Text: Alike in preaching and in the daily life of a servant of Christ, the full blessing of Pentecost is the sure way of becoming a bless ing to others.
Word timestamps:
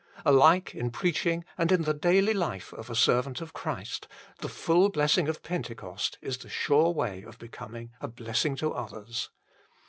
Alike 0.25 0.73
in 0.73 0.89
preaching 0.89 1.45
and 1.59 1.71
in 1.71 1.83
the 1.83 1.93
daily 1.93 2.33
life 2.33 2.73
of 2.73 2.89
a 2.89 2.95
servant 2.95 3.39
of 3.39 3.53
Christ, 3.53 4.07
the 4.39 4.49
full 4.49 4.89
blessing 4.89 5.27
of 5.29 5.43
Pentecost 5.43 6.17
is 6.23 6.39
the 6.39 6.49
sure 6.49 6.89
way 6.89 7.21
of 7.21 7.37
becoming 7.37 7.91
a 8.01 8.07
bless 8.07 8.43
ing 8.43 8.55
to 8.55 8.73
others. 8.73 9.29